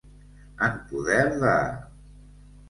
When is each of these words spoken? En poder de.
En 0.67 0.79
poder 0.93 1.29
de. 1.45 1.53